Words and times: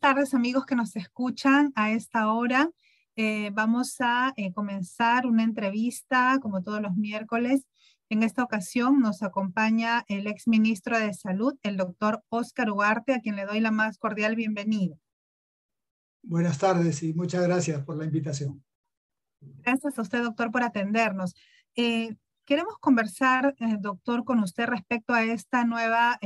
buenas 0.00 0.14
tardes 0.14 0.34
amigos 0.34 0.64
que 0.64 0.76
nos 0.76 0.94
escuchan 0.94 1.72
a 1.74 1.90
esta 1.90 2.32
hora. 2.32 2.70
Eh, 3.16 3.50
vamos 3.52 3.96
a 3.98 4.32
eh, 4.36 4.52
comenzar 4.52 5.26
una 5.26 5.42
entrevista 5.42 6.38
como 6.40 6.62
todos 6.62 6.80
los 6.80 6.94
miércoles. 6.94 7.66
En 8.08 8.22
esta 8.22 8.44
ocasión 8.44 9.00
nos 9.00 9.24
acompaña 9.24 10.04
el 10.06 10.28
ex 10.28 10.46
ministro 10.46 10.96
de 10.96 11.12
Salud, 11.14 11.54
el 11.64 11.76
doctor 11.76 12.22
Oscar 12.28 12.70
Ugarte, 12.70 13.12
a 13.12 13.20
quien 13.20 13.34
le 13.34 13.44
doy 13.44 13.58
la 13.58 13.72
más 13.72 13.98
cordial 13.98 14.36
bienvenida. 14.36 14.94
Buenas 16.22 16.58
tardes 16.58 17.02
y 17.02 17.12
muchas 17.12 17.42
gracias 17.42 17.82
por 17.82 17.96
la 17.96 18.04
invitación. 18.04 18.62
Gracias 19.40 19.98
a 19.98 20.02
usted, 20.02 20.22
doctor, 20.22 20.52
por 20.52 20.62
atendernos. 20.62 21.34
Eh, 21.74 22.14
queremos 22.44 22.78
conversar, 22.78 23.56
doctor, 23.80 24.24
con 24.24 24.38
usted 24.44 24.66
respecto 24.66 25.12
a 25.12 25.24
esta 25.24 25.64
nueva 25.64 26.20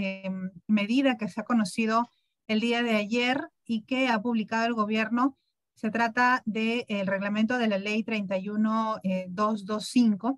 medida 0.67 1.17
que 1.17 1.29
se 1.29 1.41
ha 1.41 1.45
conocido 1.45 2.07
el 2.49 2.61
día 2.61 2.83
de 2.83 2.97
ayer 2.97 3.49
y 3.73 3.83
que 3.83 4.09
ha 4.09 4.21
publicado 4.21 4.67
el 4.67 4.75
gobierno. 4.75 5.39
Se 5.75 5.91
trata 5.91 6.43
del 6.45 7.07
reglamento 7.07 7.57
de 7.57 7.69
la 7.69 7.79
ley 7.79 8.05
31225 8.05 10.29
eh, 10.29 10.35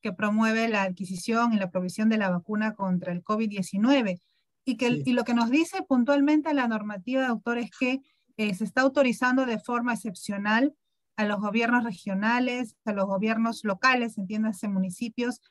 que 0.00 0.14
promueve 0.14 0.66
la 0.68 0.84
adquisición 0.84 1.52
y 1.52 1.58
la 1.58 1.70
provisión 1.70 2.08
de 2.08 2.16
la 2.16 2.30
vacuna 2.30 2.74
contra 2.74 3.12
el 3.12 3.22
COVID-19. 3.22 4.18
Y, 4.64 4.78
que, 4.78 5.02
y 5.04 5.12
lo 5.12 5.24
que 5.24 5.34
nos 5.34 5.50
dice 5.50 5.82
puntualmente 5.82 6.54
la 6.54 6.68
normativa, 6.68 7.28
doctor, 7.28 7.58
es 7.58 7.70
que 7.78 8.00
eh, 8.38 8.54
se 8.54 8.64
está 8.64 8.80
autorizando 8.80 9.44
de 9.44 9.58
forma 9.58 9.92
excepcional 9.92 10.74
a 11.16 11.26
los 11.26 11.38
gobiernos 11.38 11.84
regionales, 11.84 12.76
a 12.86 12.94
los 12.94 13.04
gobiernos 13.04 13.62
locales, 13.62 14.16
entiéndase 14.16 14.68
municipios, 14.68 15.42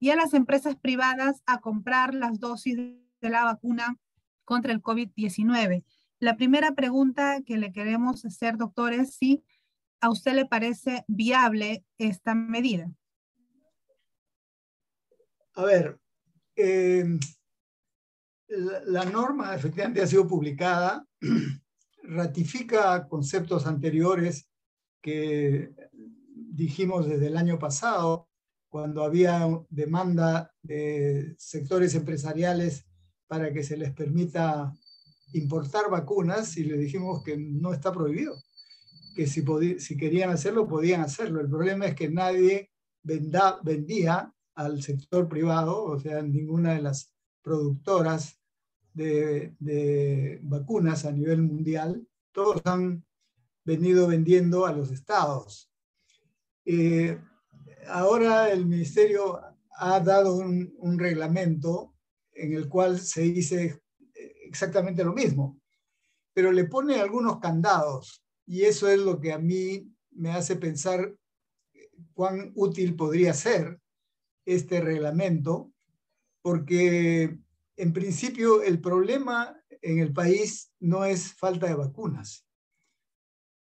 y 0.00 0.10
a 0.10 0.16
las 0.16 0.34
empresas 0.34 0.74
privadas 0.74 1.40
a 1.46 1.60
comprar 1.60 2.14
las 2.14 2.40
dosis 2.40 2.76
de 2.76 3.30
la 3.30 3.44
vacuna 3.44 3.96
contra 4.44 4.72
el 4.72 4.82
COVID-19. 4.82 5.84
La 6.24 6.38
primera 6.38 6.74
pregunta 6.74 7.42
que 7.44 7.58
le 7.58 7.70
queremos 7.70 8.24
hacer, 8.24 8.56
doctor, 8.56 8.94
es 8.94 9.14
si 9.14 9.44
a 10.00 10.08
usted 10.08 10.32
le 10.32 10.46
parece 10.46 11.04
viable 11.06 11.84
esta 11.98 12.34
medida. 12.34 12.90
A 15.52 15.64
ver, 15.66 16.00
em, 16.56 17.20
la, 18.48 19.04
norma 19.04 19.54
efectivamente 19.54 20.00
ha 20.00 20.06
sido 20.06 20.26
publicada, 20.26 21.06
ratifica 22.02 23.06
conceptos 23.06 23.66
anteriores 23.66 24.48
que 25.02 25.74
dijimos 26.32 27.06
desde 27.06 27.26
el 27.26 27.36
año 27.36 27.58
pasado, 27.58 28.30
cuando 28.70 29.04
había 29.04 29.46
demanda 29.68 30.54
de 30.62 31.34
sectores 31.36 31.94
empresariales 31.94 32.86
para 33.26 33.52
que 33.52 33.62
se 33.62 33.76
les 33.76 33.92
permita 33.92 34.72
importar 35.34 35.90
vacunas 35.90 36.56
y 36.56 36.64
le 36.64 36.78
dijimos 36.78 37.22
que 37.22 37.36
no 37.36 37.72
está 37.72 37.92
prohibido, 37.92 38.34
que 39.14 39.26
si, 39.26 39.44
si 39.78 39.96
querían 39.96 40.30
hacerlo, 40.30 40.66
podían 40.66 41.00
hacerlo. 41.00 41.40
El 41.40 41.50
problema 41.50 41.86
es 41.86 41.94
que 41.94 42.08
nadie 42.08 42.70
vendía 43.02 44.32
al 44.54 44.82
sector 44.82 45.28
privado, 45.28 45.84
o 45.84 45.98
sea, 45.98 46.22
ninguna 46.22 46.74
de 46.74 46.82
las 46.82 47.12
productoras 47.42 48.38
de, 48.92 50.40
vacunas 50.42 51.04
a 51.04 51.12
nivel 51.12 51.42
mundial, 51.42 52.06
todos 52.32 52.62
han 52.64 53.04
venido 53.64 54.06
vendiendo 54.06 54.66
a 54.66 54.72
los 54.72 54.90
estados. 54.90 55.70
Eh, 56.64 57.18
ahora 57.88 58.50
el 58.50 58.66
ministerio 58.66 59.40
ha 59.76 60.00
dado 60.00 60.36
un 60.36 60.98
reglamento 60.98 61.94
en 62.32 62.52
el 62.52 62.68
cual 62.68 63.00
se 63.00 63.22
dice 63.22 63.83
exactamente 64.54 65.02
lo 65.02 65.12
mismo, 65.12 65.60
pero 66.32 66.52
le 66.52 66.64
pone 66.64 67.00
algunos 67.00 67.40
candados 67.40 68.24
y 68.46 68.62
eso 68.62 68.88
es 68.88 69.00
lo 69.00 69.20
que 69.20 69.32
a 69.32 69.38
mí 69.38 69.92
me 70.12 70.30
hace 70.30 70.54
pensar 70.54 71.12
cuán 72.12 72.52
útil 72.54 72.94
podría 72.94 73.34
ser 73.34 73.80
este 74.46 74.80
reglamento, 74.80 75.72
porque 76.40 77.36
en 77.76 77.92
principio 77.92 78.62
el 78.62 78.80
problema 78.80 79.60
en 79.82 79.98
el 79.98 80.12
país 80.12 80.72
no 80.78 81.04
es 81.04 81.34
falta 81.34 81.66
de 81.66 81.74
vacunas, 81.74 82.46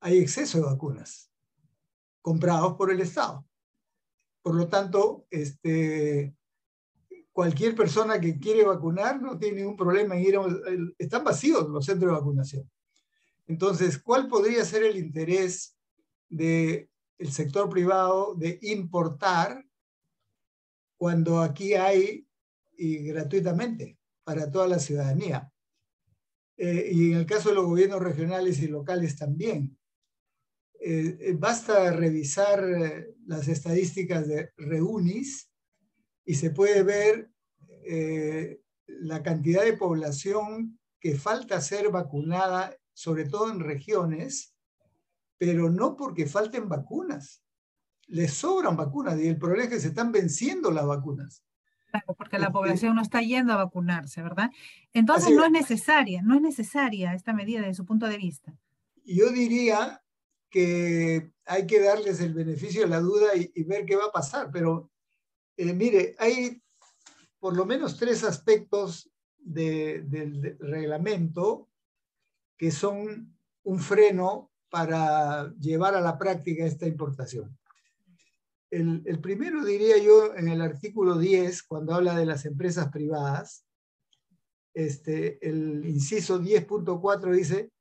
hay 0.01 0.19
exceso 0.19 0.59
de 0.59 0.65
vacunas 0.65 1.31
comprados 2.21 2.75
por 2.75 2.91
el 2.91 3.01
Estado. 3.01 3.43
Por 4.43 4.53
lo 4.53 4.67
tanto, 4.67 5.25
este, 5.31 6.35
cualquier 7.35 7.75
persona 7.75 8.17
que 8.17 8.39
quiere 8.39 8.63
vacunar 8.63 9.21
no 9.21 9.37
tiene 9.37 9.57
ningún 9.57 9.75
problema 9.75 10.15
en 10.15 10.21
ir 10.21 10.37
a... 10.37 10.45
Están 10.97 11.25
vacíos 11.25 11.67
los 11.67 11.83
centros 11.83 12.09
de 12.09 12.17
vacunación. 12.17 12.71
Entonces, 13.45 14.01
¿cuál 14.01 14.29
podría 14.29 14.63
ser 14.63 14.83
el 14.83 14.95
interés 14.95 15.75
del 16.29 16.87
sector 17.29 17.69
privado 17.69 18.35
de 18.35 18.57
importar 18.61 19.65
cuando 20.95 21.41
aquí 21.41 21.73
hay 21.73 22.25
y 22.77 22.99
gratuitamente 22.99 23.97
para 24.23 24.49
toda 24.49 24.69
la 24.69 24.79
ciudadanía? 24.79 25.51
Eh, 26.55 26.89
y 26.89 27.11
en 27.11 27.17
el 27.17 27.25
caso 27.25 27.49
de 27.49 27.55
los 27.55 27.65
gobiernos 27.65 28.01
regionales 28.01 28.59
y 28.61 28.67
locales 28.67 29.17
también. 29.17 29.77
Eh, 30.79 31.17
eh, 31.19 31.35
basta 31.37 31.91
revisar 31.91 32.63
las 33.25 33.49
estadísticas 33.49 34.25
de 34.25 34.51
Reunis 34.55 35.51
y 36.25 36.35
se 36.35 36.49
puede 36.49 36.83
ver 36.83 37.31
eh, 37.85 38.61
la 38.87 39.21
cantidad 39.23 39.63
de 39.63 39.73
población 39.73 40.79
que 40.99 41.15
falta 41.15 41.61
ser 41.61 41.89
vacunada, 41.89 42.75
sobre 42.93 43.25
todo 43.25 43.51
en 43.51 43.59
regiones, 43.59 44.55
pero 45.37 45.69
no 45.69 45.95
porque 45.95 46.25
falten 46.25 46.67
vacunas. 46.67 47.43
Les 48.07 48.33
sobran 48.33 48.75
vacunas 48.75 49.19
y 49.19 49.27
el 49.27 49.37
problema 49.37 49.63
es 49.63 49.69
que 49.69 49.79
se 49.79 49.89
están 49.89 50.11
venciendo 50.11 50.71
las 50.71 50.85
vacunas. 50.85 51.43
Claro, 51.91 52.15
porque 52.17 52.37
la 52.37 52.45
este, 52.45 52.53
población 52.53 52.95
no 52.95 53.01
está 53.01 53.21
yendo 53.21 53.53
a 53.53 53.57
vacunarse, 53.57 54.21
¿verdad? 54.21 54.51
Entonces 54.93 55.31
no 55.31 55.45
es 55.45 55.51
necesaria, 55.51 56.21
no 56.21 56.35
es 56.35 56.41
necesaria 56.41 57.13
esta 57.13 57.33
medida 57.33 57.61
desde 57.61 57.75
su 57.75 57.85
punto 57.85 58.07
de 58.07 58.17
vista. 58.17 58.53
Yo 59.05 59.29
diría 59.29 60.01
que 60.49 61.31
hay 61.45 61.67
que 61.67 61.81
darles 61.81 62.19
el 62.21 62.33
beneficio 62.33 62.81
de 62.81 62.87
la 62.87 62.99
duda 62.99 63.27
y, 63.35 63.63
ver 63.63 63.85
qué 63.85 63.95
va 63.95 64.05
a 64.05 64.11
pasar, 64.11 64.49
pero 64.51 64.91
eh, 65.57 65.73
mire, 65.73 66.15
hay 66.19 66.61
por 67.39 67.55
lo 67.55 67.65
menos 67.65 67.97
tres 67.97 68.23
aspectos 68.23 69.09
del 69.37 70.57
reglamento 70.59 71.69
que 72.57 72.71
son 72.71 73.37
un 73.63 73.79
freno 73.79 74.51
para 74.69 75.53
llevar 75.59 75.95
a 75.95 76.01
la 76.01 76.17
práctica 76.17 76.65
esta 76.65 76.87
importación. 76.87 77.57
El, 78.71 79.03
el, 79.05 79.19
primero 79.19 79.63
diría 79.63 79.97
yo 79.99 80.35
en 80.35 80.47
el 80.47 80.61
artículo 80.61 81.17
10, 81.17 81.63
cuando 81.63 81.93
habla 81.93 82.15
de 82.15 82.25
las 82.25 82.45
empresas 82.45 82.89
privadas, 82.91 83.65
este, 84.73 85.37
el 85.47 85.85
inciso 85.85 86.41
10.4 86.41 87.31
dice, 87.31 87.71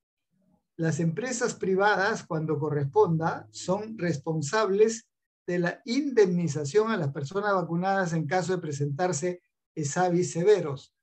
las 0.76 1.00
empresas 1.00 1.54
privadas, 1.54 2.24
cuando 2.24 2.58
corresponda, 2.58 3.48
son 3.50 3.98
responsables 3.98 5.08
de 5.46 5.58
la 5.58 5.82
indemnización 5.84 6.90
a 6.90 6.96
las 6.96 7.12
personas 7.12 7.54
vacunadas 7.54 8.12
en 8.12 8.26
caso 8.26 8.52
de 8.52 8.62
presentarse 8.62 9.42
ESAVIS 9.74 10.32
severos. 10.32 10.94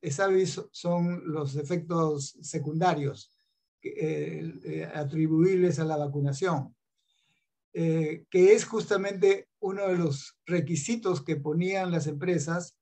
ESAVIS 0.00 0.62
son 0.70 1.22
los 1.32 1.56
efectos 1.56 2.36
secundarios 2.42 3.36
eh, 3.82 4.52
eh, 4.64 4.90
atribuibles 4.94 5.78
a 5.78 5.84
la 5.84 5.96
vacunación, 5.96 6.74
eh, 7.72 8.24
que 8.30 8.52
es 8.52 8.64
justamente 8.64 9.48
uno 9.60 9.88
de 9.88 9.96
los 9.96 10.36
requisitos 10.44 11.22
que 11.22 11.36
ponían 11.36 11.90
las 11.90 12.06
empresas 12.06 12.76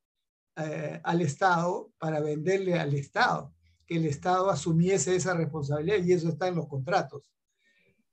al 0.57 1.21
Estado 1.21 1.91
para 1.99 2.21
venderle 2.21 2.79
al 2.79 2.95
Estado, 2.95 3.53
que 3.89 3.97
el 3.97 4.05
Estado 4.05 4.51
asumiese 4.51 5.17
esa 5.17 5.35
responsabilidad 5.35 6.05
y 6.05 6.13
eso 6.13 6.29
está 6.29 6.47
en 6.47 6.55
los 6.55 6.69
contratos. 6.69 7.29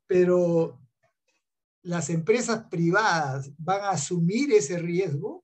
Pero 0.07 0.80
las 1.83 2.09
empresas 2.09 2.65
privadas 2.69 3.51
van 3.57 3.81
a 3.81 3.91
asumir 3.91 4.51
ese 4.53 4.77
riesgo 4.77 5.43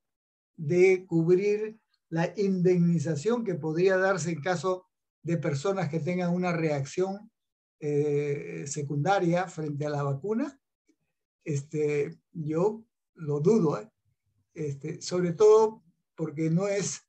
de 0.55 1.05
cubrir 1.05 1.79
la 2.09 2.33
indemnización 2.37 3.43
que 3.43 3.55
podría 3.55 3.97
darse 3.97 4.31
en 4.31 4.41
caso 4.41 4.87
de 5.23 5.37
personas 5.37 5.89
que 5.89 5.99
tengan 5.99 6.33
una 6.33 6.51
reacción 6.53 7.31
eh, 7.79 8.63
secundaria 8.65 9.47
frente 9.47 9.85
a 9.85 9.89
la 9.89 10.03
vacuna. 10.03 10.59
Este, 11.43 12.17
yo 12.31 12.83
lo 13.15 13.39
dudo, 13.39 13.79
¿eh? 13.79 13.89
este, 14.53 15.01
sobre 15.01 15.33
todo 15.33 15.83
porque 16.15 16.49
no 16.49 16.67
es 16.67 17.01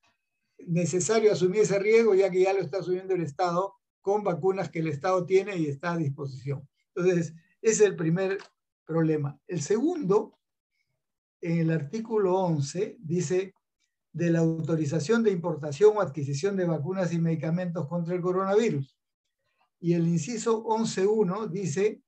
necesario 0.59 1.33
asumir 1.33 1.63
ese 1.63 1.79
riesgo 1.79 2.15
ya 2.15 2.31
que 2.31 2.43
ya 2.43 2.53
lo 2.53 2.61
está 2.61 2.79
asumiendo 2.79 3.15
el 3.15 3.23
Estado 3.23 3.75
con 4.01 4.25
vacunas 4.25 4.71
que 4.71 4.81
el 4.81 4.89
Estado 4.89 5.25
tiene 5.25 5.57
y 5.57 5.67
está 5.67 5.93
a 5.93 5.97
disposición. 5.97 6.69
Entonces, 6.95 7.35
ese 7.63 7.73
es 7.73 7.81
el 7.81 7.97
primer 7.97 8.39
problema. 8.89 9.39
El 9.47 9.61
segundo, 9.61 10.39
en 11.43 11.59
el 11.59 11.71
artículo 11.71 12.37
11, 12.39 12.97
dice 13.01 13.55
de 14.13 14.31
la 14.31 14.39
autorización 14.39 15.23
de 15.23 15.31
importación 15.31 15.97
o 15.97 16.01
adquisición 16.01 16.57
de 16.57 16.65
vacunas 16.65 17.13
y 17.13 17.21
medicamentos 17.21 17.87
contra 17.87 18.15
el 18.15 18.23
coronavirus. 18.23 18.97
Y 19.79 19.93
el 19.93 20.09
inciso 20.09 20.65
11.1 20.65 21.49
dice 21.51 22.03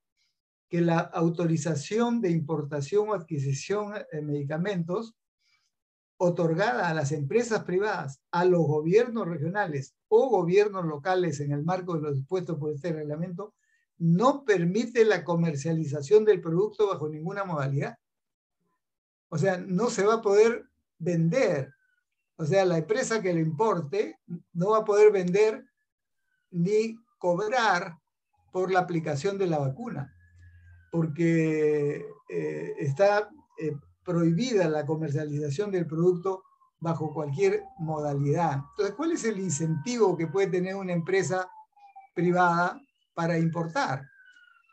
que 0.70 0.80
la 0.80 1.00
autorización 1.00 2.22
de 2.22 2.30
importación 2.30 3.10
o 3.10 3.14
adquisición 3.14 3.92
de 4.10 4.22
medicamentos 4.22 5.14
otorgada 6.16 6.88
a 6.88 6.94
las 6.94 7.12
empresas 7.12 7.64
privadas, 7.64 8.20
a 8.30 8.44
los 8.44 8.60
gobiernos 8.60 9.28
regionales 9.28 9.94
o 10.08 10.28
gobiernos 10.30 10.86
locales 10.86 11.40
en 11.40 11.52
el 11.52 11.62
marco 11.62 11.94
de 11.94 12.00
los 12.00 12.16
dispuestos 12.16 12.58
por 12.58 12.72
este 12.72 12.92
reglamento, 12.92 13.54
no 14.00 14.44
permite 14.44 15.04
la 15.04 15.22
comercialización 15.24 16.24
del 16.24 16.40
producto 16.40 16.88
bajo 16.88 17.08
ninguna 17.08 17.44
modalidad. 17.44 17.98
O 19.28 19.36
sea, 19.36 19.58
no 19.58 19.90
se 19.90 20.04
va 20.04 20.14
a 20.14 20.22
poder 20.22 20.64
vender. 20.98 21.74
O 22.36 22.46
sea, 22.46 22.64
la 22.64 22.78
empresa 22.78 23.20
que 23.20 23.34
le 23.34 23.40
importe 23.40 24.18
no 24.54 24.70
va 24.70 24.78
a 24.78 24.84
poder 24.84 25.12
vender 25.12 25.66
ni 26.50 26.96
cobrar 27.18 27.98
por 28.50 28.72
la 28.72 28.80
aplicación 28.80 29.36
de 29.36 29.46
la 29.46 29.58
vacuna, 29.58 30.12
porque 30.90 32.06
eh, 32.28 32.74
está 32.78 33.28
eh, 33.58 33.76
prohibida 34.02 34.66
la 34.70 34.86
comercialización 34.86 35.70
del 35.70 35.86
producto 35.86 36.42
bajo 36.80 37.12
cualquier 37.12 37.64
modalidad. 37.78 38.62
Entonces, 38.70 38.94
¿cuál 38.96 39.12
es 39.12 39.24
el 39.24 39.38
incentivo 39.38 40.16
que 40.16 40.26
puede 40.26 40.46
tener 40.46 40.74
una 40.74 40.94
empresa 40.94 41.50
privada 42.14 42.80
para 43.20 43.38
importar? 43.38 44.08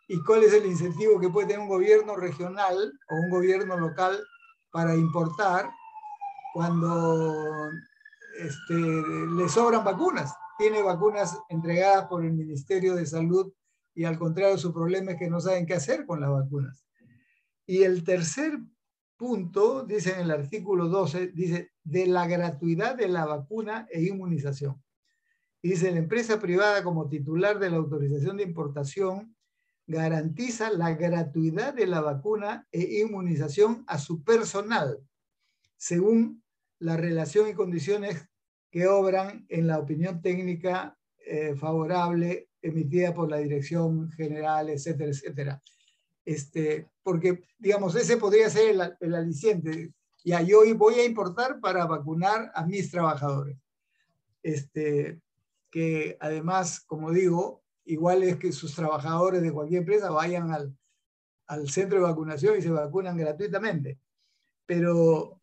¿Y 0.07 0.23
cuál 0.23 0.41
es 0.43 0.53
el 0.53 0.65
incentivo 0.65 1.19
que 1.19 1.27
puede 1.27 1.47
tener 1.47 1.61
un 1.61 1.67
gobierno 1.67 2.15
regional 2.15 2.93
o 3.09 3.15
un 3.15 3.29
gobierno 3.29 3.77
local 3.77 4.17
para 4.71 4.95
importar 4.95 5.69
cuando 6.53 7.69
este, 8.39 8.73
le 8.73 9.49
sobran 9.49 9.83
vacunas? 9.83 10.33
Tiene 10.57 10.81
vacunas 10.81 11.37
entregadas 11.49 12.05
por 12.05 12.23
el 12.23 12.31
Ministerio 12.31 12.95
de 12.95 13.05
Salud 13.05 13.51
y 13.93 14.05
al 14.05 14.17
contrario 14.17 14.57
su 14.57 14.73
problema 14.73 15.11
es 15.11 15.17
que 15.17 15.29
no 15.29 15.41
saben 15.41 15.65
qué 15.65 15.73
hacer 15.73 16.05
con 16.05 16.21
las 16.21 16.29
vacunas. 16.29 16.85
Y 17.65 17.83
el 17.83 18.05
tercer 18.05 18.59
punto, 19.17 19.83
dice 19.83 20.13
en 20.13 20.21
el 20.21 20.31
artículo 20.31 20.87
12, 20.87 21.33
dice, 21.33 21.73
de 21.83 22.07
la 22.07 22.25
gratuidad 22.27 22.95
de 22.95 23.09
la 23.09 23.25
vacuna 23.25 23.89
e 23.91 24.03
inmunización. 24.03 24.81
Dice, 25.69 25.91
la 25.91 25.99
empresa 25.99 26.39
privada 26.39 26.83
como 26.83 27.09
titular 27.09 27.59
de 27.59 27.69
la 27.69 27.77
autorización 27.77 28.37
de 28.37 28.43
importación 28.43 29.35
garantiza 29.87 30.69
la 30.69 30.93
gratuidad 30.93 31.73
de 31.73 31.87
la 31.87 32.01
vacuna 32.01 32.67
e 32.71 32.99
inmunización 32.99 33.83
a 33.87 33.97
su 33.97 34.23
personal, 34.23 34.99
según 35.77 36.43
la 36.79 36.97
relación 36.97 37.47
y 37.47 37.53
condiciones 37.53 38.27
que 38.69 38.87
obran 38.87 39.45
en 39.49 39.67
la 39.67 39.79
opinión 39.79 40.21
técnica 40.21 40.97
eh, 41.25 41.55
favorable 41.55 42.49
emitida 42.61 43.13
por 43.13 43.29
la 43.29 43.37
Dirección 43.37 44.11
General, 44.11 44.69
etcétera, 44.69 45.11
etcétera. 45.11 45.63
Este, 46.25 46.89
porque, 47.01 47.43
digamos, 47.57 47.95
ese 47.95 48.17
podría 48.17 48.49
ser 48.49 48.71
el, 48.71 48.95
el 48.99 49.15
aliciente. 49.15 49.93
Ya, 50.25 50.41
yo 50.41 50.59
voy 50.75 50.95
a 50.95 51.05
importar 51.05 51.61
para 51.61 51.85
vacunar 51.85 52.51
a 52.53 52.65
mis 52.65 52.91
trabajadores. 52.91 53.57
Este, 54.43 55.21
que 55.71 56.17
además, 56.19 56.81
como 56.81 57.11
digo, 57.11 57.63
igual 57.85 58.23
es 58.23 58.37
que 58.37 58.51
sus 58.51 58.75
trabajadores 58.75 59.41
de 59.41 59.51
cualquier 59.51 59.81
empresa 59.81 60.09
vayan 60.09 60.51
al, 60.51 60.77
al 61.47 61.69
centro 61.69 61.97
de 61.97 62.05
vacunación 62.05 62.57
y 62.57 62.61
se 62.61 62.69
vacunan 62.69 63.17
gratuitamente. 63.17 63.99
Pero 64.65 65.39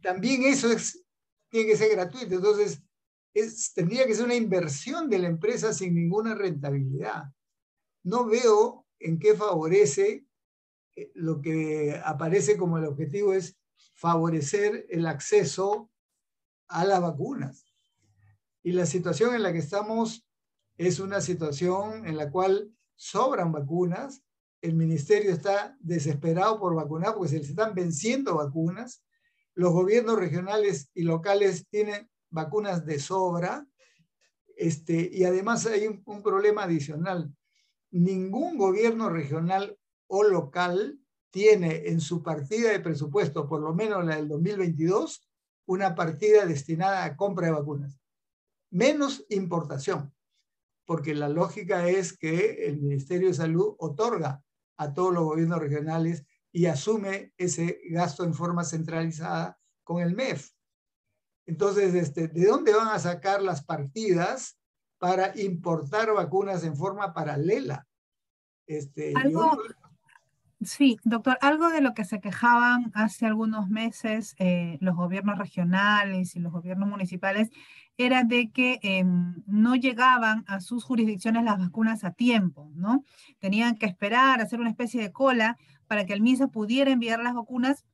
también 0.00 0.44
eso 0.44 0.70
es, 0.70 1.04
tiene 1.48 1.70
que 1.70 1.76
ser 1.76 1.90
gratuito. 1.90 2.36
Entonces, 2.36 2.82
es, 3.34 3.72
tendría 3.74 4.06
que 4.06 4.14
ser 4.14 4.24
una 4.24 4.36
inversión 4.36 5.10
de 5.10 5.18
la 5.18 5.26
empresa 5.26 5.72
sin 5.72 5.94
ninguna 5.94 6.34
rentabilidad. 6.34 7.24
No 8.04 8.26
veo 8.26 8.86
en 9.00 9.18
qué 9.18 9.34
favorece 9.34 10.26
eh, 10.96 11.10
lo 11.14 11.40
que 11.40 12.00
aparece 12.04 12.56
como 12.56 12.78
el 12.78 12.84
objetivo 12.84 13.32
es 13.32 13.58
favorecer 13.94 14.86
el 14.88 15.06
acceso 15.06 15.90
a 16.68 16.84
las 16.84 17.00
vacunas. 17.00 17.63
Y 18.64 18.72
la 18.72 18.86
situación 18.86 19.34
en 19.34 19.42
la 19.42 19.52
que 19.52 19.58
estamos 19.58 20.26
es 20.78 20.98
una 20.98 21.20
situación 21.20 22.06
en 22.06 22.16
la 22.16 22.30
cual 22.30 22.72
sobran 22.96 23.52
vacunas, 23.52 24.24
el 24.62 24.74
ministerio 24.74 25.32
está 25.32 25.76
desesperado 25.80 26.58
por 26.58 26.74
vacunar 26.74 27.14
porque 27.14 27.28
se 27.28 27.38
les 27.38 27.50
están 27.50 27.74
venciendo 27.74 28.36
vacunas, 28.36 29.04
los 29.54 29.72
gobiernos 29.72 30.18
regionales 30.18 30.90
y 30.94 31.02
locales 31.02 31.68
tienen 31.68 32.08
vacunas 32.30 32.86
de 32.86 32.98
sobra, 32.98 33.66
este, 34.56 35.10
y 35.12 35.24
además 35.24 35.66
hay 35.66 35.86
un 35.86 36.22
problema 36.22 36.62
adicional. 36.62 37.30
Ningún 37.90 38.56
gobierno 38.56 39.10
regional 39.10 39.76
o 40.06 40.22
local 40.22 40.98
tiene 41.30 41.88
en 41.88 42.00
su 42.00 42.22
partida 42.22 42.70
de 42.70 42.80
presupuesto, 42.80 43.46
por 43.46 43.60
lo 43.60 43.74
menos 43.74 44.04
la 44.06 44.16
del 44.16 44.28
2022, 44.28 45.28
una 45.66 45.94
partida 45.94 46.46
destinada 46.46 47.04
a 47.04 47.16
compra 47.16 47.48
de 47.48 47.52
vacunas, 47.52 48.00
menos 48.74 49.24
importación, 49.28 50.12
porque 50.84 51.14
la 51.14 51.28
lógica 51.28 51.88
es 51.88 52.16
que 52.16 52.66
el 52.66 52.80
Ministerio 52.80 53.28
de 53.28 53.34
Salud 53.34 53.74
otorga 53.78 54.42
a 54.76 54.92
todos 54.92 55.14
los 55.14 55.24
gobiernos 55.24 55.60
regionales 55.60 56.26
y 56.52 56.66
asume 56.66 57.32
ese 57.36 57.80
gasto 57.90 58.24
en 58.24 58.34
forma 58.34 58.64
centralizada 58.64 59.58
con 59.82 60.02
el 60.02 60.14
MEF. 60.14 60.50
Entonces, 61.46 61.94
este, 61.94 62.28
¿de 62.28 62.46
dónde 62.46 62.74
van 62.74 62.88
a 62.88 62.98
sacar 62.98 63.42
las 63.42 63.64
partidas 63.64 64.58
para 65.04 65.38
importar 65.38 66.14
vacunas 66.14 66.64
en 66.64 66.74
forma 66.74 67.12
paralela. 67.12 67.86
Este, 68.66 69.12
algo, 69.14 69.52
Sí, 70.64 70.98
doctor, 71.04 71.36
algo 71.42 71.68
de 71.68 71.80
lo 71.80 71.94
que 71.94 72.04
se 72.04 72.20
quejaban 72.20 72.90
hace 72.94 73.26
algunos 73.26 73.68
meses 73.68 74.34
eh, 74.38 74.78
los 74.80 74.96
gobiernos 74.96 75.38
regionales 75.38 76.36
y 76.36 76.40
los 76.40 76.52
gobiernos 76.52 76.88
municipales 76.88 77.50
era 77.96 78.24
de 78.24 78.50
que 78.50 78.78
em, 78.82 79.42
no 79.46 79.76
llegaban 79.76 80.44
a 80.46 80.60
sus 80.60 80.84
jurisdicciones 80.84 81.44
las 81.44 81.58
vacunas 81.58 82.04
a 82.04 82.12
tiempo, 82.12 82.70
¿no? 82.74 83.04
Tenían 83.38 83.76
que 83.76 83.86
esperar, 83.86 84.40
hacer 84.40 84.58
una 84.60 84.70
especie 84.70 85.02
de 85.02 85.12
cola 85.12 85.58
para 85.86 86.06
que 86.06 86.14
el 86.14 86.22
MISA 86.22 86.48
pudiera 86.48 86.90
enviar 86.90 87.22
las 87.22 87.34
vacunas. 87.34 87.84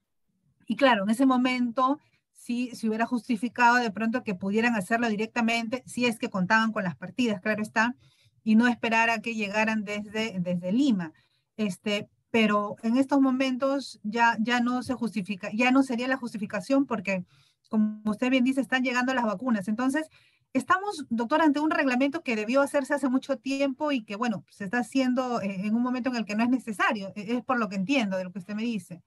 Y 0.67 0.77
claro, 0.77 1.05
en 1.05 1.11
ese 1.11 1.27
momento 1.27 1.99
si 2.33 2.75
se 2.75 2.89
hubiera 2.89 3.05
justificado 3.07 3.77
de 3.77 3.91
pronto 3.91 4.23
que 4.25 4.35
pudieran 4.35 4.75
hacerlo 4.75 5.09
directamente, 5.09 5.83
si 5.87 6.07
es 6.07 6.19
que 6.19 6.31
contaban 6.31 6.73
con 6.73 6.85
las 6.85 6.97
partidas, 6.97 7.41
claro 7.41 7.63
está, 7.63 7.97
y 8.43 8.55
no 8.57 8.67
esperar 8.67 9.11
a 9.11 9.21
que 9.21 9.35
llegaran 9.35 9.85
desde, 9.85 10.39
desde 10.41 10.73
Lima. 10.73 11.13
Este, 11.59 12.09
pero 12.31 12.77
en 12.83 12.97
estos 12.97 13.21
momentos 13.21 14.01
ya, 14.03 14.37
ya 14.41 14.61
no 14.61 14.83
se 14.83 14.95
justifica, 14.95 15.51
ya 15.53 15.71
no 15.71 15.83
sería 15.83 16.09
la 16.09 16.17
justificación 16.17 16.87
porque, 16.87 17.25
como 17.69 18.03
usted 18.11 18.31
bien 18.31 18.45
dice, 18.45 18.61
están 18.61 18.83
llegando 18.85 19.15
las 19.15 19.25
vacunas. 19.25 19.69
Entonces, 19.69 20.09
estamos, 20.53 21.07
doctor, 21.11 21.43
ante 21.43 21.61
un 21.61 21.71
reglamento 21.71 22.23
que 22.23 22.37
debió 22.37 22.61
hacerse 22.63 22.95
hace 22.95 23.09
mucho 23.09 23.37
tiempo 23.37 23.93
y 23.93 24.05
que, 24.05 24.17
bueno, 24.17 24.45
se 24.51 24.65
está 24.65 24.79
haciendo 24.79 25.41
en 25.43 25.75
un 25.75 25.83
momento 25.83 26.11
en 26.11 26.17
el 26.17 26.25
que 26.25 26.37
no 26.37 26.45
es 26.45 26.51
necesario. 26.51 27.13
E, 27.17 27.37
es 27.37 27.45
por 27.45 27.59
lo 27.59 27.69
que 27.69 27.77
entiendo 27.77 28.17
de 28.17 28.25
lo 28.25 28.33
que 28.33 28.39
usted 28.39 28.55
me 28.55 28.63
dice 28.63 29.03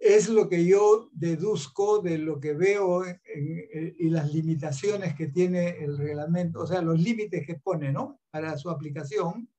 es 0.00 0.30
lo 0.30 0.48
que 0.48 0.64
yo 0.64 1.10
deduzco 1.12 2.00
de 2.00 2.16
lo 2.16 2.40
que 2.40 2.54
veo 2.54 3.04
y 3.98 4.08
las 4.08 4.32
limitaciones 4.32 5.14
que 5.14 5.26
tiene 5.26 5.84
el 5.84 5.98
reglamento, 5.98 6.60
o 6.60 6.66
sea, 6.66 6.80
los 6.80 6.98
límites 6.98 7.46
que 7.46 7.56
pone, 7.56 7.92
¿no? 7.92 8.18
Para 8.30 8.56
su 8.56 8.70
aplicación. 8.70 9.50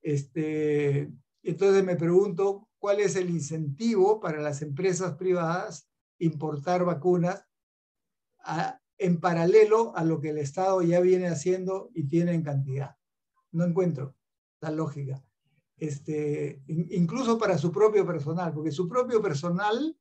Este, 0.00 1.10
entonces 1.50 1.84
me 1.84 1.96
pregunto, 1.96 2.68
¿cuál 2.78 3.00
es 3.00 3.16
el 3.16 3.30
incentivo 3.30 4.20
para 4.20 4.40
las 4.40 4.62
empresas 4.62 5.14
privadas 5.14 5.88
importar 6.18 6.84
vacunas 6.84 7.46
en 8.98 9.20
paralelo 9.20 9.96
a 9.96 10.04
lo 10.04 10.20
que 10.20 10.30
el 10.30 10.38
Estado 10.38 10.82
ya 10.82 11.00
viene 11.00 11.28
haciendo 11.28 11.90
y 11.94 12.08
tiene 12.08 12.32
en 12.32 12.42
cantidad? 12.42 12.96
No 13.52 13.64
encuentro 13.64 14.14
la 14.60 14.70
lógica 14.70 15.22
este, 15.78 16.62
incluso 16.66 17.38
para 17.38 17.58
su 17.58 17.70
propio 17.70 18.06
personal, 18.06 18.52
porque 18.52 18.70
su 18.70 18.88
propio 18.88 19.20
personal, 19.20 19.96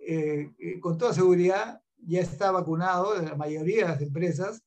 eh, 0.00 0.52
eh, 0.58 0.80
con 0.80 0.98
toda 0.98 1.14
seguridad, 1.14 1.82
ya 1.96 2.20
está 2.20 2.50
vacunado 2.50 3.20
la 3.20 3.34
mayoría 3.34 3.84
de 3.84 3.92
las 3.92 4.02
empresas 4.02 4.62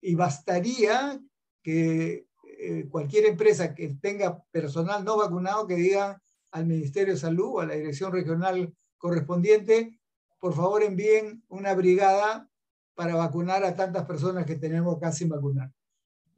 y 0.00 0.14
bastaría 0.14 1.20
que 1.62 2.26
eh, 2.62 2.88
cualquier 2.90 3.24
empresa 3.24 3.74
que 3.74 3.94
tenga 3.94 4.42
personal 4.50 5.02
no 5.02 5.16
vacunado 5.16 5.66
que 5.66 5.76
diga 5.76 6.20
al 6.50 6.66
Ministerio 6.66 7.14
de 7.14 7.20
Salud 7.20 7.54
o 7.54 7.60
a 7.60 7.66
la 7.66 7.74
dirección 7.74 8.12
regional 8.12 8.74
correspondiente, 8.98 9.98
por 10.38 10.54
favor 10.54 10.82
envíen 10.82 11.42
una 11.48 11.74
brigada 11.74 12.50
para 12.94 13.14
vacunar 13.14 13.64
a 13.64 13.74
tantas 13.74 14.04
personas 14.04 14.44
que 14.44 14.56
tenemos 14.56 14.98
casi 14.98 15.24
vacunar. 15.24 15.72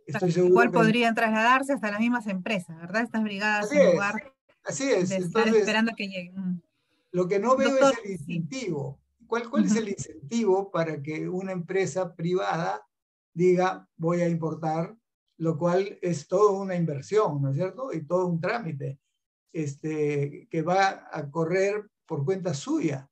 Estoy 0.07 0.31
seguro 0.31 0.53
Igual 0.53 0.71
podrían 0.71 1.15
trasladarse 1.15 1.73
hasta 1.73 1.91
las 1.91 1.99
mismas 1.99 2.27
empresas, 2.29 2.77
¿verdad? 2.79 3.03
Estas 3.03 3.25
brigadas 3.25 3.65
así 3.67 3.79
en 3.79 3.93
lugar 3.93 4.33
así 4.65 4.91
es. 4.91 5.09
de 5.09 5.17
estar 5.17 5.49
esperando 5.49 5.93
que 5.97 6.07
lleguen. 6.07 6.63
Lo 7.11 7.27
que 7.27 7.41
no 7.41 7.57
veo 7.57 7.91
es 7.91 7.99
el 8.05 8.13
incentivo. 8.13 9.01
¿Cuál, 9.27 9.51
cuál 9.51 9.65
es 9.65 9.75
el 9.75 9.89
incentivo 9.89 10.71
para 10.71 11.03
que 11.03 11.29
una 11.29 11.51
empresa 11.51 12.15
privada 12.15 12.87
diga 13.35 13.89
voy 13.97 14.21
a 14.21 14.29
importar 14.29 14.95
lo 15.43 15.59
cual 15.59 15.99
es 16.01 16.29
toda 16.29 16.53
una 16.53 16.77
inversión, 16.77 17.43
¿no 17.43 17.51
es 17.51 17.57
cierto? 17.57 17.93
Y 17.93 18.07
todo 18.07 18.29
un 18.29 18.41
trámite 18.41 19.01
este, 19.53 20.47
que 20.49 20.63
va 20.63 21.09
a 21.11 21.29
correr 21.33 21.91
por 22.07 22.25
cuenta 22.25 22.55
suya. 22.55 23.11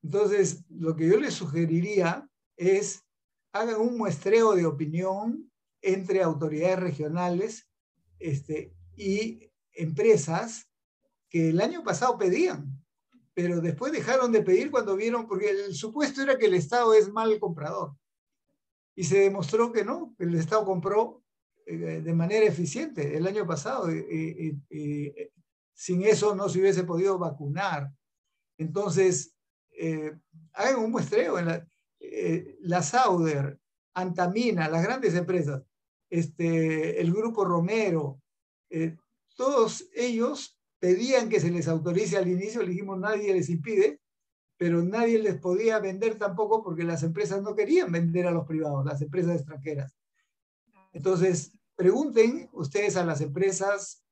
Entonces, 0.00 0.64
lo 0.68 0.94
que 0.94 1.08
yo 1.08 1.18
les 1.18 1.34
sugeriría 1.34 2.30
es 2.56 3.04
hagan 3.52 3.80
un 3.80 3.98
muestreo 3.98 4.54
de 4.54 4.66
opinión 4.66 5.50
entre 5.82 6.22
autoridades 6.22 6.78
regionales 6.78 7.68
este, 8.20 8.72
y 8.94 9.50
empresas 9.72 10.70
que 11.28 11.48
el 11.48 11.60
año 11.60 11.82
pasado 11.82 12.16
pedían, 12.18 12.80
pero 13.34 13.60
después 13.60 13.90
dejaron 13.90 14.30
de 14.30 14.44
pedir 14.44 14.70
cuando 14.70 14.94
vieron, 14.94 15.26
porque 15.26 15.50
el 15.50 15.74
supuesto 15.74 16.22
era 16.22 16.38
que 16.38 16.46
el 16.46 16.54
Estado 16.54 16.94
es 16.94 17.10
mal 17.10 17.36
comprador. 17.40 17.96
Y 18.94 19.02
se 19.02 19.18
demostró 19.18 19.72
que 19.72 19.84
no, 19.84 20.14
el 20.20 20.36
Estado 20.36 20.64
compró 20.64 21.24
de 21.76 22.14
manera 22.14 22.46
eficiente 22.46 23.16
el 23.16 23.26
año 23.26 23.46
pasado. 23.46 23.90
y 23.92 24.58
sin 25.78 26.02
eso 26.02 26.34
no 26.34 26.48
se 26.48 26.58
hubiese 26.58 26.82
podido 26.82 27.18
vacunar. 27.18 27.92
Entonces, 28.58 29.32
eh, 29.70 30.12
hagan 30.54 30.80
un 30.80 30.90
muestreo 30.90 31.38
en 31.38 31.46
la, 31.46 31.68
eh, 32.00 32.56
la 32.62 32.82
Sauder, 32.82 33.60
Antamina, 33.94 34.68
las 34.68 34.82
grandes 34.82 35.14
empresas, 35.14 35.62
este, 36.10 37.00
el 37.00 37.12
grupo 37.12 37.44
Romero, 37.44 38.20
eh, 38.70 38.96
todos 39.36 39.88
ellos 39.94 40.58
pedían 40.80 41.28
que 41.28 41.38
se 41.38 41.50
les 41.50 41.68
autorice 41.68 42.16
al 42.16 42.26
inicio, 42.26 42.62
le 42.62 42.70
dijimos 42.70 42.98
nadie 42.98 43.32
les 43.32 43.48
impide, 43.48 44.00
pero 44.56 44.82
nadie 44.82 45.20
les 45.20 45.38
podía 45.38 45.78
vender 45.78 46.18
tampoco 46.18 46.60
porque 46.60 46.82
las 46.82 47.04
empresas 47.04 47.40
no 47.40 47.54
querían 47.54 47.92
vender 47.92 48.26
a 48.26 48.32
los 48.32 48.46
privados, 48.46 48.84
las 48.84 49.00
empresas 49.00 49.36
extranjeras. 49.36 49.96
Entonces, 50.92 51.52
pregunten 51.78 52.50
ustedes 52.52 52.96
a 52.96 53.04
las 53.04 53.20
empresas, 53.20 54.02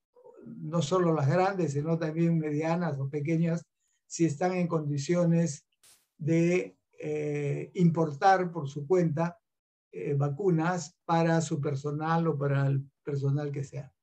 no 0.45 0.81
solo 0.81 1.13
las 1.13 1.27
grandes, 1.27 1.73
sino 1.73 1.99
también 1.99 2.39
medianas 2.39 2.97
o 2.97 3.09
pequeñas, 3.09 3.65
si 4.05 4.23
están 4.23 4.53
en 4.53 4.69
condiciones 4.69 5.67
de 6.17 6.77
eh, 6.97 7.69
importar 7.73 8.51
por 8.53 8.69
su 8.69 8.87
cuenta 8.87 9.37
eh, 9.91 10.13
vacunas 10.13 10.95
para 11.03 11.41
su 11.41 11.59
personal 11.59 12.27
o 12.27 12.37
para 12.37 12.67
el 12.67 12.89
personal 13.03 13.51
que 13.51 13.65
sea. 13.65 13.93